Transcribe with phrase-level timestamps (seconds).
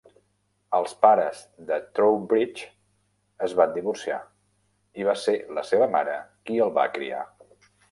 [0.77, 2.65] Els pares de Trowbridge
[3.49, 4.19] es van divorciar
[5.03, 7.25] i va ser la seva mare qui el va criar.